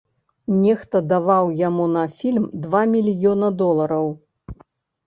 [0.61, 4.13] Нехта даваў яму на фільм два мільёна долараў.